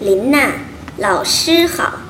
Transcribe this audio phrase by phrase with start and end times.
[0.00, 0.50] 林娜
[0.96, 2.09] 老师好。